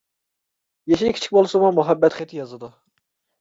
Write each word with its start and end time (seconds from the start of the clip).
يېشى 0.93 1.11
كىچىك 1.17 1.35
بولسىمۇ 1.37 1.69
مۇھەببەت 1.81 2.17
خېتى 2.21 2.41
يازىدۇ. 2.41 2.73